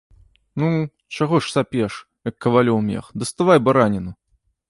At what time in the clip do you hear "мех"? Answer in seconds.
2.89-3.05